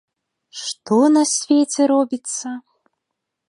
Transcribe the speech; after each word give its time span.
Што 0.61 0.97
на 1.17 1.23
свеце 1.33 1.81
робіцца! 1.95 2.47